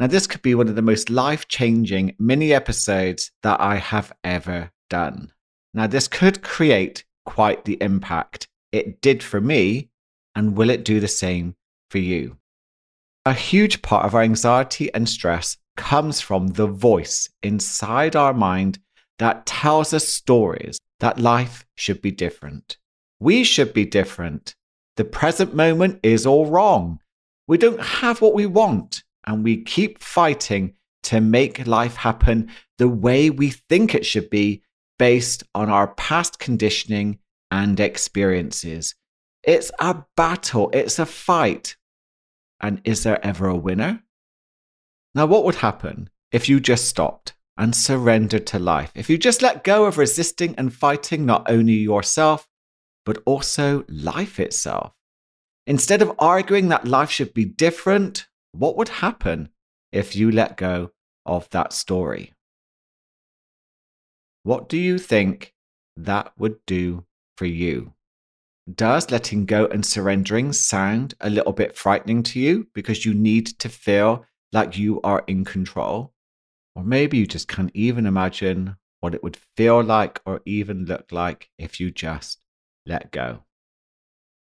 [0.00, 4.10] Now, this could be one of the most life changing mini episodes that I have
[4.24, 5.30] ever done.
[5.74, 9.90] Now, this could create quite the impact it did for me,
[10.34, 11.54] and will it do the same
[11.90, 12.38] for you?
[13.26, 18.78] A huge part of our anxiety and stress comes from the voice inside our mind
[19.18, 22.78] that tells us stories that life should be different.
[23.18, 24.54] We should be different.
[24.96, 27.00] The present moment is all wrong.
[27.46, 30.74] We don't have what we want, and we keep fighting
[31.04, 34.62] to make life happen the way we think it should be
[34.98, 37.18] based on our past conditioning
[37.50, 38.94] and experiences.
[39.42, 41.76] It's a battle, it's a fight.
[42.60, 44.02] And is there ever a winner?
[45.14, 48.92] Now, what would happen if you just stopped and surrendered to life?
[48.94, 52.46] If you just let go of resisting and fighting not only yourself,
[53.06, 54.92] but also life itself?
[55.66, 59.50] Instead of arguing that life should be different, what would happen
[59.92, 60.90] if you let go
[61.26, 62.32] of that story?
[64.42, 65.54] What do you think
[65.96, 67.04] that would do
[67.36, 67.94] for you?
[68.72, 73.46] Does letting go and surrendering sound a little bit frightening to you because you need
[73.58, 76.12] to feel like you are in control?
[76.74, 81.10] Or maybe you just can't even imagine what it would feel like or even look
[81.10, 82.40] like if you just
[82.86, 83.44] let go.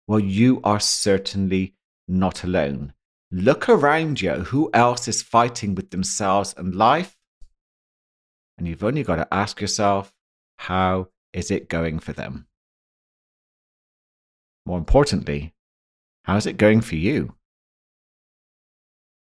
[0.07, 1.75] Well, you are certainly
[2.07, 2.93] not alone.
[3.35, 4.33] Look around you.
[4.33, 7.17] Who else is fighting with themselves and life?
[8.59, 10.13] And you've only got to ask yourself,
[10.59, 12.47] how is it going for them?
[14.67, 15.55] More importantly,
[16.25, 17.35] how's it going for you?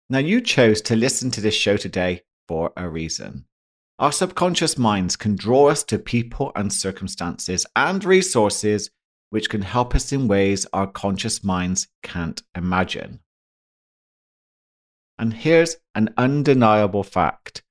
[0.09, 3.45] Now, you chose to listen to this show today for a reason.
[3.97, 8.89] Our subconscious minds can draw us to people and circumstances and resources
[9.29, 13.21] which can help us in ways our conscious minds can't imagine.
[15.21, 17.61] And here's an undeniable fact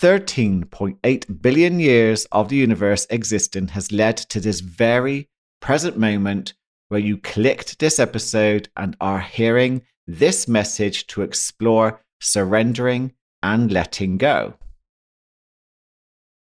[0.00, 5.26] 13.8 billion years of the universe existing has led to this very
[5.62, 6.52] present moment
[6.88, 14.18] where you clicked this episode and are hearing this message to explore surrendering and letting
[14.18, 14.54] go.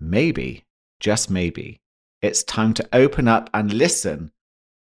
[0.00, 0.64] Maybe,
[1.00, 1.82] just maybe,
[2.22, 4.32] it's time to open up and listen.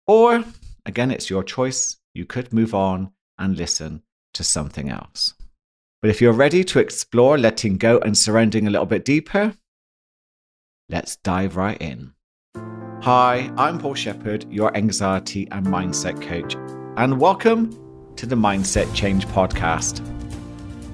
[0.07, 0.43] Or,
[0.87, 1.99] again, it's your choice.
[2.15, 4.04] You could move on and listen
[4.35, 5.35] to something else.
[6.03, 9.55] But if you're ready to explore letting go and surrendering a little bit deeper,
[10.89, 12.13] let's dive right in.
[13.01, 16.57] Hi, I'm Paul Sheppard, your anxiety and mindset coach,
[16.97, 19.99] and welcome to the Mindset Change Podcast.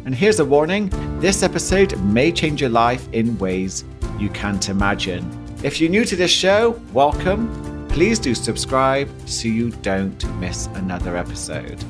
[0.04, 0.90] And here's a warning
[1.20, 3.84] this episode may change your life in ways
[4.18, 5.28] you can't imagine.
[5.62, 7.86] If you're new to this show, welcome.
[7.88, 11.84] Please do subscribe so you don't miss another episode.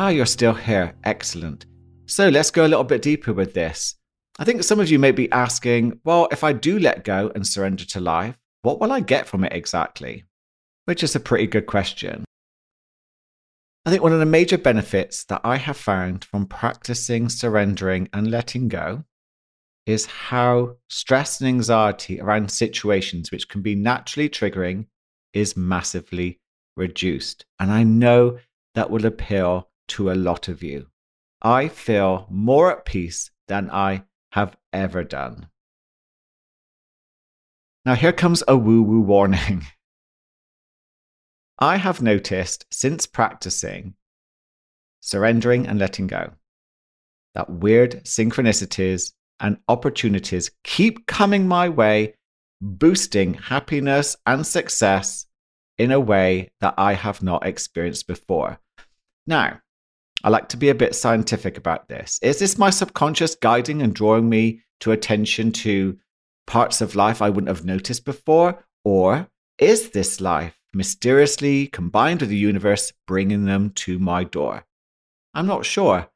[0.00, 0.94] Ah, you're still here.
[1.02, 1.66] Excellent.
[2.06, 3.96] So let's go a little bit deeper with this.
[4.38, 7.44] I think some of you may be asking, well, if I do let go and
[7.44, 10.22] surrender to life, what will I get from it exactly?
[10.84, 12.24] Which is a pretty good question.
[13.84, 18.30] I think one of the major benefits that I have found from practicing surrendering and
[18.30, 19.02] letting go
[19.84, 24.86] is how stress and anxiety around situations which can be naturally triggering
[25.32, 26.38] is massively
[26.76, 27.46] reduced.
[27.58, 28.38] And I know
[28.76, 30.88] that will appeal to a lot of you.
[31.42, 35.48] I feel more at peace than I have ever done.
[37.84, 39.66] Now, here comes a woo woo warning.
[41.58, 43.94] I have noticed since practicing
[45.00, 46.32] surrendering and letting go
[47.34, 52.14] that weird synchronicities and opportunities keep coming my way,
[52.60, 55.26] boosting happiness and success
[55.78, 58.58] in a way that I have not experienced before.
[59.26, 59.60] Now,
[60.24, 62.18] I like to be a bit scientific about this.
[62.22, 65.96] Is this my subconscious guiding and drawing me to attention to
[66.46, 68.64] parts of life I wouldn't have noticed before?
[68.84, 69.28] Or
[69.58, 74.64] is this life mysteriously combined with the universe bringing them to my door?
[75.34, 76.08] I'm not sure,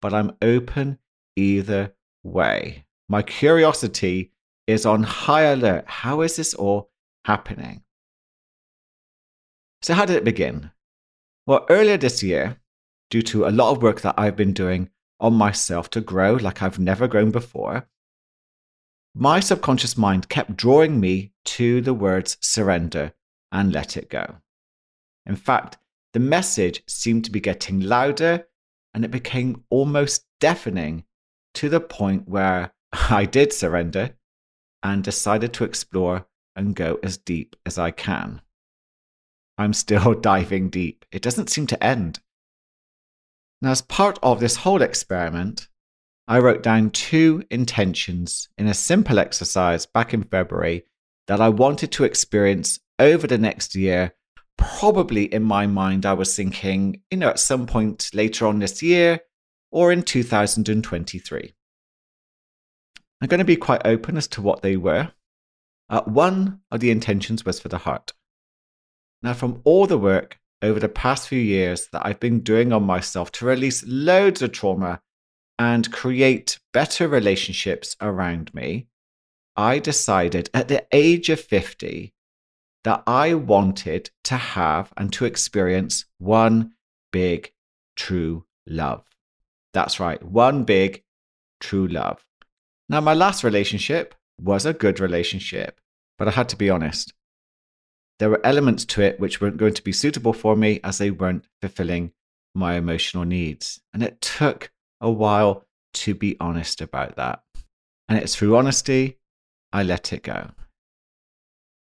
[0.00, 0.98] but I'm open
[1.36, 1.92] either
[2.22, 2.86] way.
[3.08, 4.32] My curiosity
[4.66, 5.84] is on high alert.
[5.86, 6.90] How is this all
[7.24, 7.82] happening?
[9.82, 10.70] So, how did it begin?
[11.46, 12.59] Well, earlier this year,
[13.10, 16.62] due to a lot of work that I've been doing on myself to grow like
[16.62, 17.86] I've never grown before,
[19.14, 23.12] my subconscious mind kept drawing me to the words surrender
[23.50, 24.36] and let it go.
[25.26, 25.78] In fact,
[26.12, 28.46] the message seemed to be getting louder
[28.94, 31.04] and it became almost deafening
[31.54, 34.16] to the point where I did surrender
[34.82, 36.26] and decided to explore
[36.56, 38.40] and go as deep as I can.
[39.58, 41.04] I'm still diving deep.
[41.12, 42.20] It doesn't seem to end.
[43.62, 45.68] Now, as part of this whole experiment,
[46.26, 50.84] I wrote down two intentions in a simple exercise back in February
[51.26, 54.14] that I wanted to experience over the next year.
[54.56, 58.82] Probably in my mind, I was thinking, you know, at some point later on this
[58.82, 59.20] year
[59.70, 61.54] or in 2023.
[63.20, 65.12] I'm going to be quite open as to what they were.
[65.90, 68.12] Uh, one of the intentions was for the heart.
[69.22, 72.82] Now, from all the work over the past few years that I've been doing on
[72.82, 75.00] myself to release loads of trauma
[75.58, 78.86] and create better relationships around me,
[79.56, 82.14] I decided at the age of 50
[82.84, 86.72] that I wanted to have and to experience one
[87.12, 87.52] big
[87.96, 89.04] true love.
[89.74, 91.02] That's right, one big
[91.60, 92.24] true love.
[92.88, 95.80] Now, my last relationship was a good relationship,
[96.18, 97.12] but I had to be honest.
[98.20, 101.10] There were elements to it which weren't going to be suitable for me as they
[101.10, 102.12] weren't fulfilling
[102.54, 103.80] my emotional needs.
[103.94, 104.70] And it took
[105.00, 105.64] a while
[105.94, 107.42] to be honest about that.
[108.10, 109.16] And it's through honesty
[109.72, 110.50] I let it go.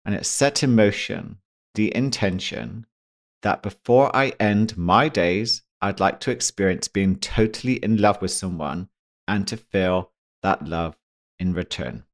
[0.04, 1.38] And it set in motion
[1.76, 2.86] the intention
[3.42, 8.32] that before I end my days, I'd like to experience being totally in love with
[8.32, 8.88] someone
[9.28, 10.10] and to feel
[10.42, 10.96] that love
[11.38, 12.04] in return.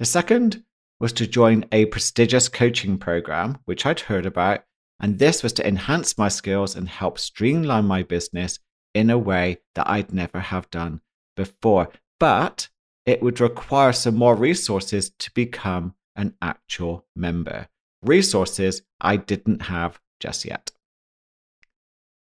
[0.00, 0.64] The second
[1.02, 4.62] was to join a prestigious coaching program, which I'd heard about,
[5.00, 8.60] and this was to enhance my skills and help streamline my business
[8.94, 11.00] in a way that I'd never have done
[11.36, 11.88] before.
[12.20, 12.68] But
[13.04, 17.66] it would require some more resources to become an actual member.
[18.02, 20.70] Resources I didn't have just yet.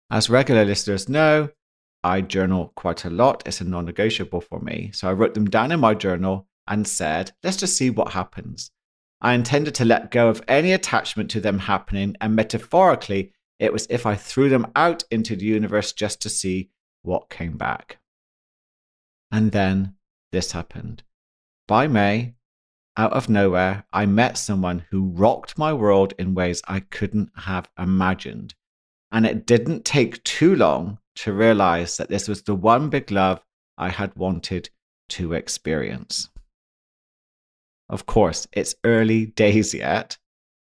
[0.09, 1.49] As regular listeners know,
[2.05, 3.43] I journal quite a lot.
[3.45, 4.93] It's a non negotiable for me.
[4.95, 8.71] So I wrote them down in my journal and said, let's just see what happens.
[9.21, 13.87] I intended to let go of any attachment to them happening, and metaphorically, it was
[13.89, 16.71] if I threw them out into the universe just to see
[17.03, 17.99] what came back.
[19.31, 19.95] And then
[20.33, 21.05] this happened.
[21.69, 22.35] By May,
[22.97, 27.71] out of nowhere, I met someone who rocked my world in ways I couldn't have
[27.79, 28.55] imagined.
[29.11, 33.41] And it didn't take too long to realize that this was the one big love
[33.79, 34.69] I had wanted
[35.11, 36.29] to experience.
[37.93, 40.17] Of course, it's early days yet,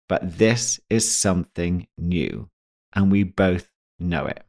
[0.10, 2.50] but this is something new,
[2.92, 4.44] and we both know it.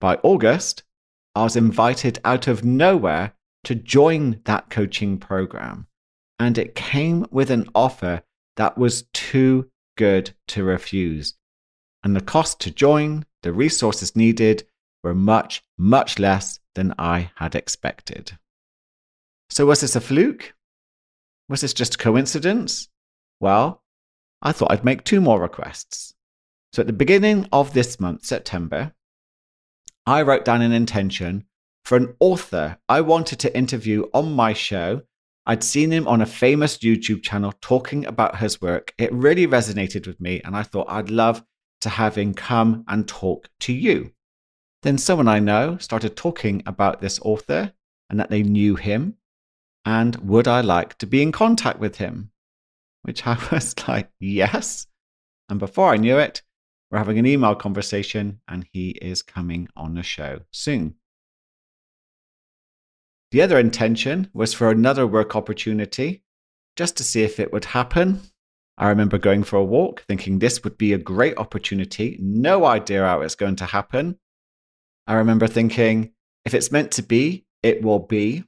[0.00, 0.82] By August,
[1.34, 3.34] I was invited out of nowhere
[3.64, 5.88] to join that coaching program,
[6.38, 8.22] and it came with an offer
[8.56, 11.34] that was too good to refuse.
[12.02, 14.66] And the cost to join the resources needed
[15.04, 18.38] were much, much less than I had expected.
[19.50, 20.54] So, was this a fluke?
[21.50, 22.88] Was this just a coincidence?
[23.40, 23.82] Well,
[24.40, 26.14] I thought I'd make two more requests.
[26.72, 28.94] So, at the beginning of this month, September,
[30.06, 31.46] I wrote down an intention
[31.84, 35.02] for an author I wanted to interview on my show.
[35.44, 38.94] I'd seen him on a famous YouTube channel talking about his work.
[38.96, 41.44] It really resonated with me, and I thought I'd love
[41.80, 44.12] to have him come and talk to you.
[44.82, 47.72] Then someone I know started talking about this author
[48.08, 49.16] and that they knew him
[49.84, 52.30] and would I like to be in contact with him?
[53.02, 54.86] Which I was like, yes.
[55.48, 56.42] And before I knew it,
[56.90, 60.96] we're having an email conversation and he is coming on the show soon.
[63.30, 66.24] The other intention was for another work opportunity,
[66.76, 68.22] just to see if it would happen.
[68.76, 72.18] I remember going for a walk, thinking this would be a great opportunity.
[72.20, 74.18] No idea how it's going to happen.
[75.06, 76.12] I remember thinking,
[76.44, 78.44] if it's meant to be, it will be.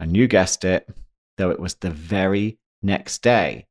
[0.00, 0.88] And you guessed it,
[1.36, 3.66] though it was the very next day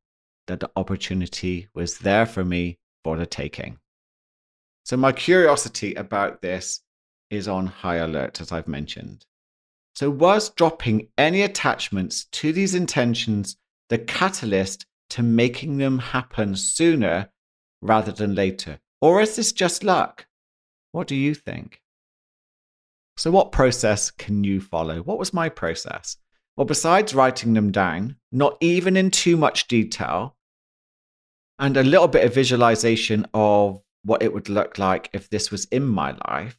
[0.46, 3.80] that the opportunity was there for me for the taking.
[4.86, 6.82] So, my curiosity about this
[7.32, 9.26] is on high alert, as I've mentioned.
[9.96, 13.58] So, was dropping any attachments to these intentions
[13.90, 17.30] the catalyst to making them happen sooner
[17.82, 18.80] rather than later?
[19.02, 20.28] Or is this just luck?
[20.92, 21.82] What do you think?
[23.20, 25.02] So, what process can you follow?
[25.02, 26.16] What was my process?
[26.56, 30.38] Well, besides writing them down, not even in too much detail,
[31.60, 35.66] and a little bit of visualization of what it would look like if this was
[35.66, 36.58] in my life,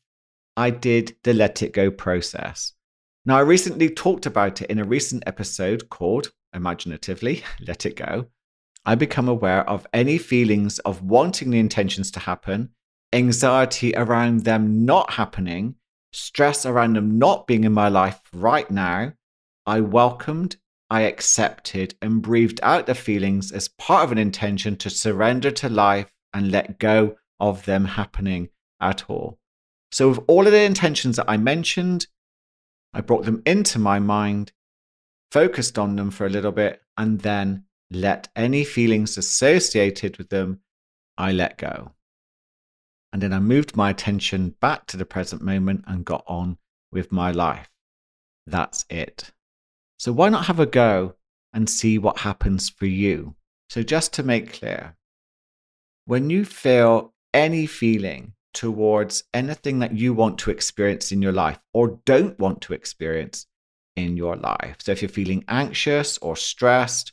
[0.55, 2.75] I did the let it go process.
[3.25, 8.27] Now, I recently talked about it in a recent episode called Imaginatively Let It Go.
[8.85, 12.69] I become aware of any feelings of wanting the intentions to happen,
[13.15, 15.77] anxiety around them not happening,
[16.13, 19.13] stress around them not being in my life right now.
[19.67, 20.57] I welcomed,
[20.89, 25.69] I accepted, and breathed out the feelings as part of an intention to surrender to
[25.69, 28.49] life and let go of them happening
[28.81, 29.39] at all.
[29.93, 32.07] So, with all of the intentions that I mentioned,
[32.93, 34.53] I brought them into my mind,
[35.31, 40.61] focused on them for a little bit, and then let any feelings associated with them,
[41.19, 41.93] I let go.
[43.13, 46.59] And then I moved my attention back to the present moment and got on
[46.93, 47.69] with my life.
[48.47, 49.33] That's it.
[49.99, 51.15] So, why not have a go
[51.53, 53.35] and see what happens for you?
[53.69, 54.97] So, just to make clear,
[56.07, 61.59] when you feel any feeling towards anything that you want to experience in your life
[61.73, 63.47] or don't want to experience
[63.97, 64.77] in your life.
[64.81, 67.13] So if you're feeling anxious or stressed,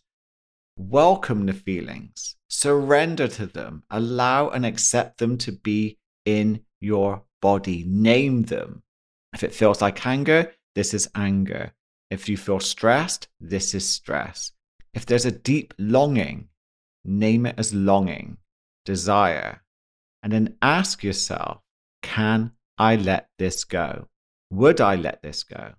[0.77, 7.83] welcome the feelings, surrender to them, allow and accept them to be in your body,
[7.87, 8.83] name them.
[9.33, 11.73] If it feels like anger, this is anger.
[12.11, 14.51] If you feel stressed, this is stress.
[14.93, 16.49] If there's a deep longing,
[17.03, 18.37] name it as longing,
[18.85, 19.63] desire,
[20.23, 21.61] and then ask yourself
[22.03, 24.07] can I let this go?
[24.51, 25.73] Would I let this go?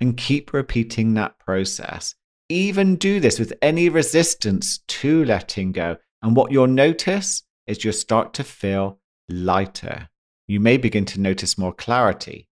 [0.00, 2.14] And keep repeating that process.
[2.50, 5.98] Even do this with any resistance to letting go.
[6.20, 10.08] And what you'll notice is you'll start to feel lighter.
[10.48, 12.48] You may begin to notice more clarity,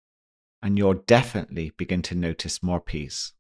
[0.63, 3.33] and you'll definitely begin to notice more peace.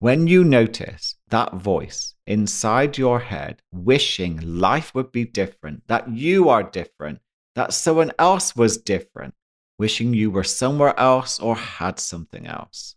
[0.00, 6.48] When you notice that voice inside your head wishing life would be different, that you
[6.48, 7.20] are different,
[7.54, 9.34] that someone else was different,
[9.78, 12.96] wishing you were somewhere else or had something else,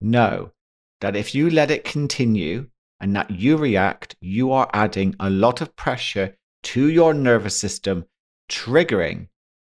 [0.00, 0.52] know
[1.00, 2.68] that if you let it continue
[3.00, 8.04] and that you react, you are adding a lot of pressure to your nervous system,
[8.50, 9.28] triggering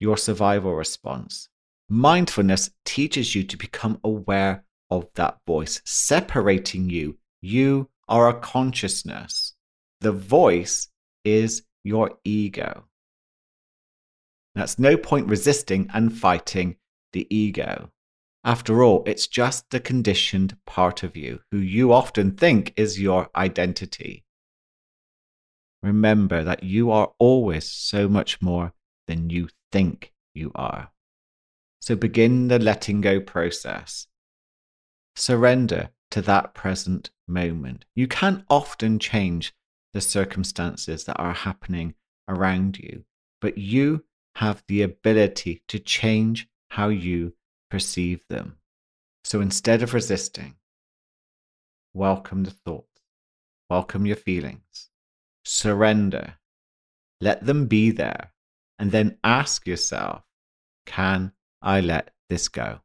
[0.01, 1.49] your survival response.
[1.89, 7.19] Mindfulness teaches you to become aware of that voice, separating you.
[7.41, 9.55] You are a consciousness.
[10.01, 10.89] The voice
[11.25, 12.85] is your ego.
[14.55, 16.77] That's no point resisting and fighting
[17.13, 17.91] the ego.
[18.49, 23.29] After all, it's just the conditioned part of you who you often think is your
[23.37, 24.25] identity.
[25.83, 28.73] Remember that you are always so much more
[29.07, 30.93] than you think you are.
[31.83, 34.07] So begin the letting go process.
[35.15, 37.85] Surrender to that present moment.
[37.95, 39.53] You can often change
[39.93, 43.05] the circumstances that are happening around you,
[43.43, 47.35] but you have the ability to change how you
[47.71, 48.57] perceive them.
[49.25, 50.57] So instead of resisting,
[51.95, 53.03] welcome the thoughts,
[53.69, 54.89] welcome your feelings,
[55.45, 56.35] surrender,
[57.21, 58.33] let them be there,
[58.79, 60.23] and then ask yourself,
[60.87, 62.81] can I let this go?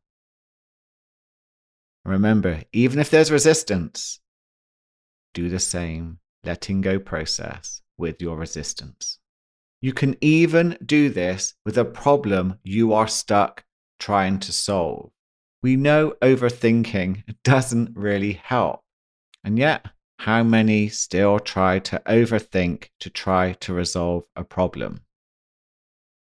[2.06, 4.20] Remember, even if there's resistance,
[5.34, 9.20] do the same letting go process with your resistance.
[9.82, 13.63] You can even do this with a problem you are stuck
[14.04, 15.10] trying to solve.
[15.62, 18.82] We know overthinking doesn't really help.
[19.46, 19.88] And yet,
[20.20, 25.00] how many still try to overthink to try to resolve a problem?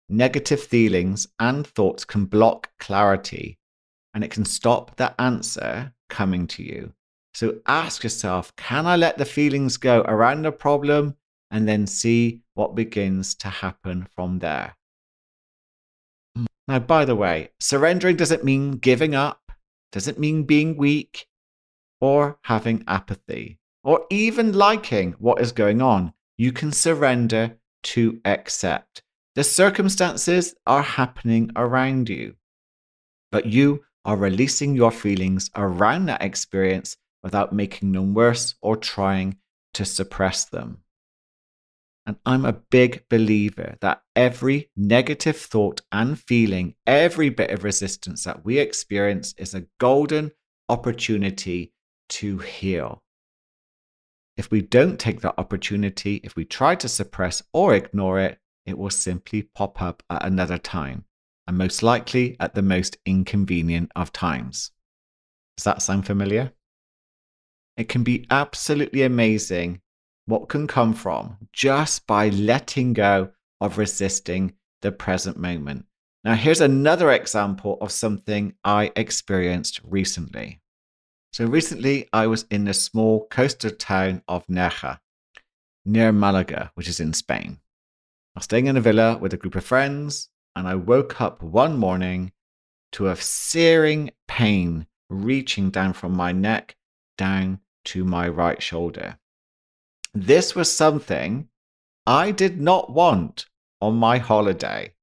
[0.10, 3.58] Negative feelings and thoughts can block clarity
[4.14, 6.92] and it can stop the answer coming to you.
[7.34, 11.16] So ask yourself can I let the feelings go around the problem
[11.50, 14.76] and then see what begins to happen from there?
[16.70, 19.52] Now, by the way, surrendering doesn't mean giving up,
[19.92, 21.26] doesn't mean being weak
[22.00, 26.14] or having apathy or even liking what is going on.
[26.38, 29.02] You can surrender to accept.
[29.34, 32.36] The circumstances are happening around you,
[33.32, 39.38] but you are releasing your feelings around that experience without making them worse or trying
[39.74, 40.84] to suppress them.
[42.10, 48.24] And I'm a big believer that every negative thought and feeling, every bit of resistance
[48.24, 50.32] that we experience is a golden
[50.70, 51.72] opportunity
[52.10, 53.04] to heal.
[54.38, 58.80] If we don't take that opportunity, if we try to suppress or ignore it, it
[58.80, 61.06] will simply pop up at another time
[61.46, 64.72] and most likely at the most inconvenient of times.
[65.58, 66.54] Does that sound familiar?
[67.78, 69.82] It can be absolutely amazing
[70.30, 75.86] what can come from just by letting go of resisting the present moment.
[76.24, 80.62] Now, here's another example of something I experienced recently.
[81.34, 85.00] So, recently I was in the small coastal town of Nerja,
[85.86, 87.60] near Malaga, which is in Spain.
[88.36, 91.42] I was staying in a villa with a group of friends, and I woke up
[91.42, 92.34] one morning
[92.94, 96.76] to a searing pain reaching down from my neck
[97.18, 99.18] down to my right shoulder.
[100.14, 101.50] This was something
[102.06, 103.46] I did not want
[103.82, 104.94] on my holiday.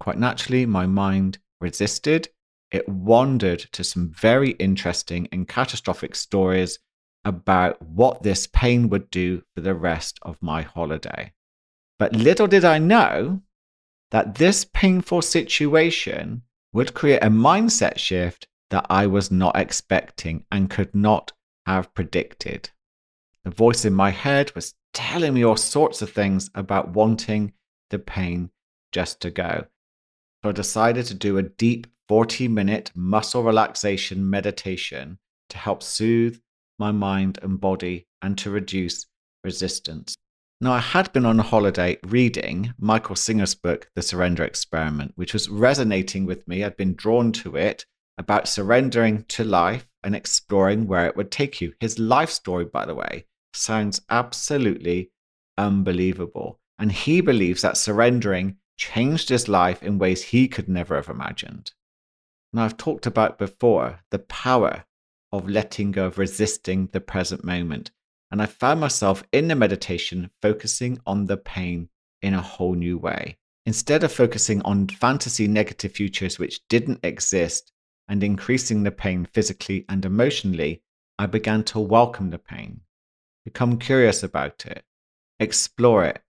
[0.00, 2.28] Quite naturally, my mind resisted.
[2.70, 6.78] It wandered to some very interesting and catastrophic stories
[7.24, 11.32] about what this pain would do for the rest of my holiday.
[11.98, 13.42] But little did I know
[14.10, 20.70] that this painful situation would create a mindset shift that I was not expecting and
[20.70, 21.32] could not
[21.66, 22.70] have predicted.
[23.44, 27.52] The voice in my head was telling me all sorts of things about wanting
[27.90, 28.50] the pain
[28.92, 29.66] just to go.
[30.42, 35.18] So I decided to do a deep 40 minute muscle relaxation meditation
[35.50, 36.40] to help soothe
[36.78, 39.06] my mind and body and to reduce
[39.44, 40.16] resistance.
[40.60, 45.32] Now, I had been on a holiday reading Michael Singer's book, The Surrender Experiment, which
[45.32, 46.64] was resonating with me.
[46.64, 47.86] I'd been drawn to it
[48.18, 51.72] about surrendering to life and exploring where it would take you.
[51.80, 55.10] His life story, by the way, sounds absolutely
[55.56, 56.60] unbelievable.
[56.78, 61.72] And he believes that surrendering changed his life in ways he could never have imagined.
[62.52, 64.84] Now, I've talked about before the power
[65.32, 67.90] of letting go of resisting the present moment
[68.30, 71.88] and I found myself in the meditation focusing on the pain
[72.20, 73.38] in a whole new way.
[73.64, 77.72] Instead of focusing on fantasy negative futures which didn't exist
[78.08, 80.82] and increasing the pain physically and emotionally,
[81.18, 82.80] I began to welcome the pain,
[83.44, 84.84] become curious about it,
[85.38, 86.22] explore it,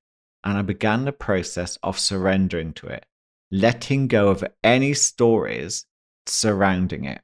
[0.43, 3.05] and I began the process of surrendering to it,
[3.51, 5.85] letting go of any stories
[6.25, 7.21] surrounding it.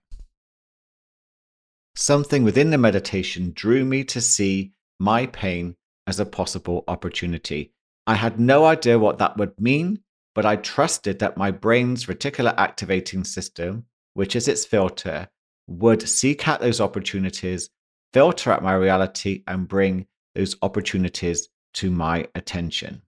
[1.96, 5.76] Something within the meditation drew me to see my pain
[6.08, 7.74] as a possible opportunity.
[8.06, 10.00] I had no idea what that would mean,
[10.34, 13.86] but I trusted that my brain's reticular activating system,
[14.16, 15.30] which is its filter,
[15.68, 17.70] would seek out those opportunities,
[18.12, 23.04] filter out my reality, and bring those opportunities to my attention.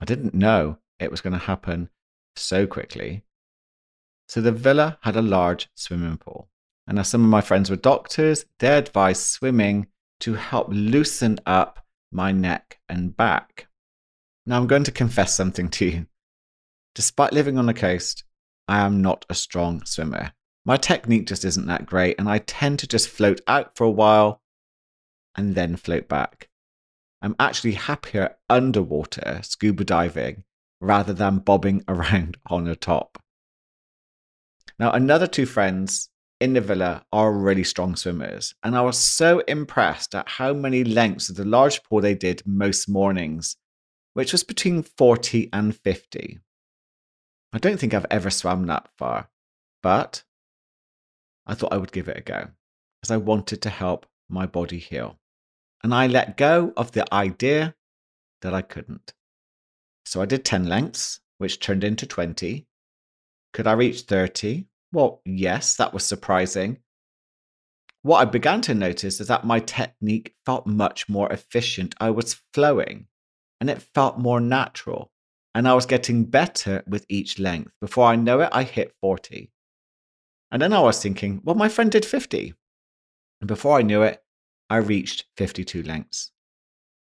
[0.00, 1.90] I didn't know it was going to happen
[2.34, 3.22] so quickly.
[4.28, 6.48] So the villa had a large swimming pool.
[6.86, 9.86] And as some of my friends were doctors, they advised swimming
[10.20, 13.68] to help loosen up my neck and back.
[14.46, 16.06] Now, I'm going to confess something to you.
[16.94, 18.24] Despite living on the coast,
[18.70, 20.30] I am not a strong swimmer.
[20.64, 23.90] My technique just isn't that great, and I tend to just float out for a
[23.90, 24.42] while
[25.34, 26.48] and then float back.
[27.20, 30.44] I'm actually happier underwater scuba diving
[30.80, 33.20] rather than bobbing around on the top.
[34.78, 36.08] Now, another two friends
[36.40, 38.54] in the villa are really strong swimmers.
[38.62, 42.44] And I was so impressed at how many lengths of the large pool they did
[42.46, 43.56] most mornings,
[44.14, 46.38] which was between 40 and 50.
[47.52, 49.28] I don't think I've ever swam that far,
[49.82, 50.22] but
[51.46, 52.48] I thought I would give it a go
[53.02, 55.18] as I wanted to help my body heal.
[55.82, 57.74] And I let go of the idea
[58.42, 59.14] that I couldn't.
[60.04, 62.66] So I did 10 lengths, which turned into 20.
[63.52, 64.66] Could I reach 30?
[64.92, 66.78] Well, yes, that was surprising.
[68.02, 71.94] What I began to notice is that my technique felt much more efficient.
[72.00, 73.06] I was flowing
[73.60, 75.09] and it felt more natural.
[75.54, 77.72] And I was getting better with each length.
[77.80, 79.50] Before I know it, I hit 40.
[80.52, 82.54] And then I was thinking, well, my friend did 50.
[83.40, 84.22] And before I knew it,
[84.68, 86.32] I reached 52 lengths.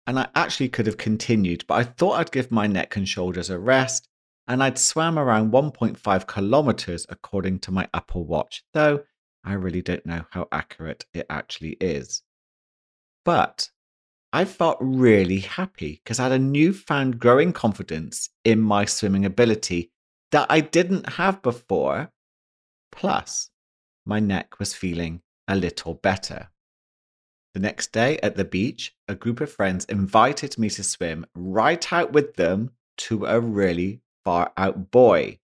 [0.06, 3.48] And I actually could have continued, but I thought I'd give my neck and shoulders
[3.48, 4.08] a rest
[4.46, 9.02] and I'd swam around 1.5 kilometers according to my Apple Watch, though
[9.42, 12.22] I really don't know how accurate it actually is.
[13.24, 13.70] But
[14.34, 19.92] I felt really happy because I had a newfound growing confidence in my swimming ability
[20.32, 22.10] that I didn't have before.
[22.90, 23.50] Plus,
[24.04, 26.48] my neck was feeling a little better.
[27.54, 31.92] The next day at the beach, a group of friends invited me to swim right
[31.92, 32.72] out with them
[33.06, 35.38] to a really far out buoy.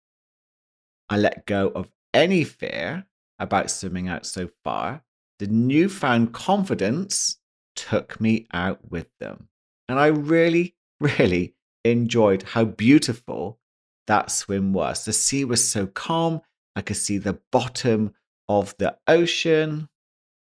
[1.10, 3.04] I let go of any fear
[3.38, 5.02] about swimming out so far.
[5.40, 7.36] The newfound confidence
[7.78, 9.48] took me out with them.
[9.88, 13.60] And I really, really enjoyed how beautiful
[14.08, 15.04] that swim was.
[15.04, 16.40] The sea was so calm.
[16.74, 18.14] I could see the bottom
[18.48, 19.88] of the ocean.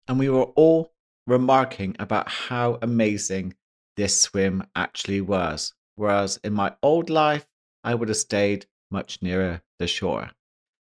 [0.08, 0.94] And we were all
[1.28, 3.54] remarking about how amazing
[3.98, 5.74] this swim actually was.
[5.96, 7.46] Whereas in my old life,
[7.84, 10.32] I would have stayed much nearer the shore.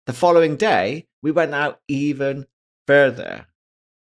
[0.05, 2.45] The following day, we went out even
[2.85, 3.47] further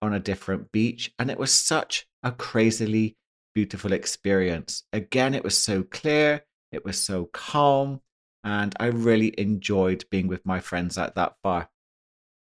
[0.02, 3.16] on a different beach, and it was such a crazily
[3.54, 4.82] beautiful experience.
[4.92, 8.00] Again, it was so clear, it was so calm,
[8.42, 11.68] and I really enjoyed being with my friends at that bar.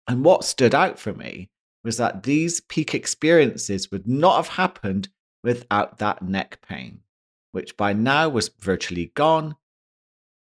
[0.06, 1.50] And what stood out for me
[1.84, 5.08] was that these peak experiences would not have happened
[5.44, 7.00] without that neck pain,
[7.52, 9.56] which by now was virtually gone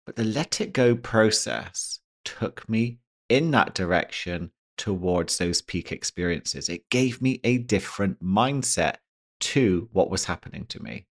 [0.07, 6.69] But the let it go process took me in that direction towards those peak experiences.
[6.69, 8.97] It gave me a different mindset
[9.45, 11.07] to what was happening to me.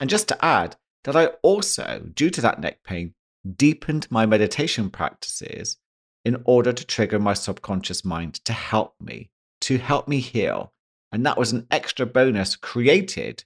[0.00, 3.14] And just to add, that I also, due to that neck pain,
[3.56, 5.76] deepened my meditation practices
[6.24, 9.30] in order to trigger my subconscious mind to help me,
[9.62, 10.72] to help me heal.
[11.12, 13.44] And that was an extra bonus created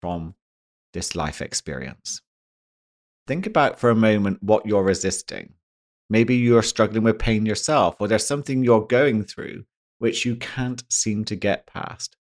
[0.00, 0.34] from
[0.92, 2.22] this life experience.
[3.26, 5.54] Think about for a moment what you're resisting.
[6.08, 9.64] Maybe you're struggling with pain yourself, or there's something you're going through
[9.98, 12.16] which you can't seem to get past.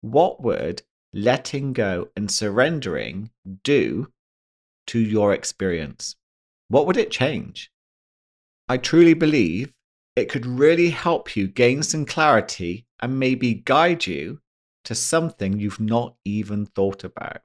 [0.00, 0.82] What would
[1.12, 3.30] letting go and surrendering
[3.64, 4.12] do
[4.88, 6.16] to your experience?
[6.68, 7.70] What would it change?
[8.68, 9.72] I truly believe
[10.14, 14.40] it could really help you gain some clarity and maybe guide you
[14.84, 17.42] to something you've not even thought about.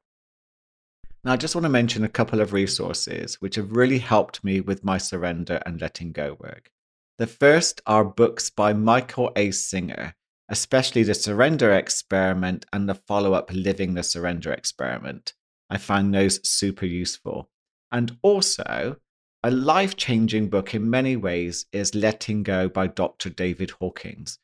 [1.24, 4.60] Now, I just want to mention a couple of resources which have really helped me
[4.60, 6.70] with my surrender and letting go work.
[7.18, 9.52] The first are books by Michael A.
[9.52, 10.16] Singer,
[10.50, 15.34] especially The Surrender Experiment and the follow up Living the Surrender Experiment.
[15.70, 17.50] I find those super useful.
[17.92, 18.98] And also,
[19.44, 23.30] a life changing book in many ways is Letting Go by Dr.
[23.30, 24.40] David Hawkins.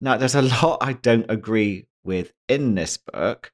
[0.00, 3.52] Now, there's a lot I don't agree with in this book,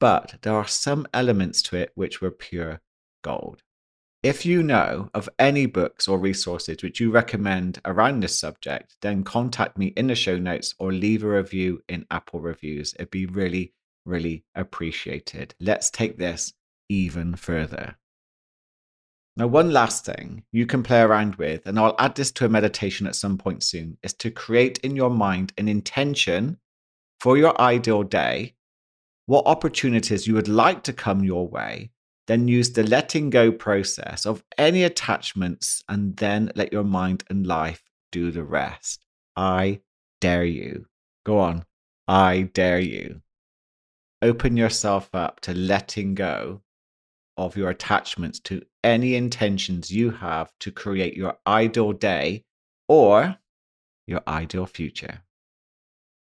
[0.00, 2.80] but there are some elements to it which were pure
[3.22, 3.62] gold.
[4.28, 9.24] If you know of any books or resources which you recommend around this subject, then
[9.24, 12.92] contact me in the show notes or leave a review in Apple Reviews.
[12.96, 13.72] It'd be really,
[14.04, 15.54] really appreciated.
[15.60, 16.52] Let's take this
[16.90, 17.96] even further.
[19.34, 22.50] Now, one last thing you can play around with, and I'll add this to a
[22.50, 26.58] meditation at some point soon, is to create in your mind an intention
[27.18, 28.56] for your ideal day,
[29.24, 31.92] what opportunities you would like to come your way,
[32.28, 37.46] then use the letting go process of any attachments, and then let your mind and
[37.46, 39.04] life do the rest.
[39.34, 39.80] I
[40.20, 40.86] dare you.
[41.24, 41.64] Go on.
[42.06, 43.22] I dare you.
[44.20, 46.60] Open yourself up to letting go
[47.36, 52.44] of your attachments to any intentions you have to create your ideal day
[52.88, 53.36] or
[54.06, 55.22] your ideal future.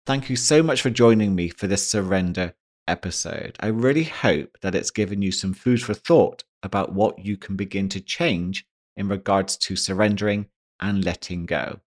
[0.06, 2.56] Thank you so much for joining me for this surrender
[2.88, 3.58] episode.
[3.60, 7.56] I really hope that it's given you some food for thought about what you can
[7.56, 8.66] begin to change
[8.96, 10.48] in regards to surrendering
[10.80, 11.80] and letting go.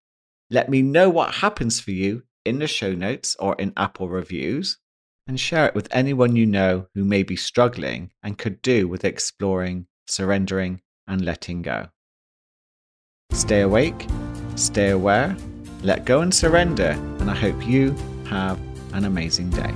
[0.51, 4.79] Let me know what happens for you in the show notes or in Apple reviews
[5.27, 9.05] and share it with anyone you know who may be struggling and could do with
[9.05, 11.89] exploring, surrendering, and letting go.
[13.33, 14.07] Stay awake,
[14.55, 15.37] stay aware,
[15.83, 17.91] let go and surrender, and I hope you
[18.29, 18.59] have
[18.93, 19.75] an amazing day.